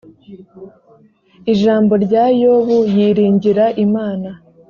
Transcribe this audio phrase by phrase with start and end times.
[1.53, 4.29] ijambo rya yobu yiringira imana